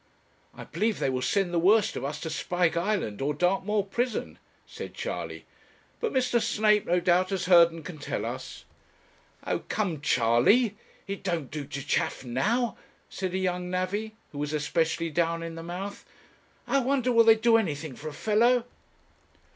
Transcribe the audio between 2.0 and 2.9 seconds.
us to Spike